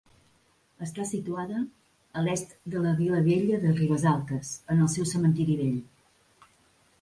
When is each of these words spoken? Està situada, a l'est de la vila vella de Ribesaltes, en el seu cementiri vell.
Està 0.85 1.03
situada, 1.09 1.59
a 2.21 2.23
l'est 2.27 2.55
de 2.75 2.81
la 2.85 2.95
vila 3.01 3.19
vella 3.29 3.61
de 3.67 3.75
Ribesaltes, 3.81 4.55
en 4.77 4.83
el 4.87 4.91
seu 4.97 5.07
cementiri 5.13 5.59
vell. 5.63 5.79